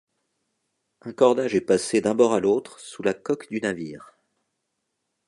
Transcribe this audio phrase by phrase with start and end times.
[1.03, 4.15] Un cordage est passé d'un bord à l'autre sous la coque du navire.